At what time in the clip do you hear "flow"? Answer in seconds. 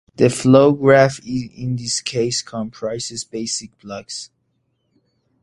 0.31-0.71